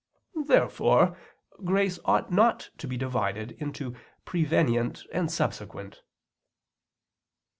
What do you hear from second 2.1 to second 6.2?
not to be divided into prevenient and subsequent.